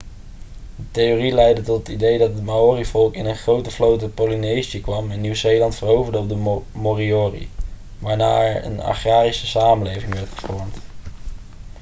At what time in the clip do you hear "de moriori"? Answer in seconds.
6.29-7.49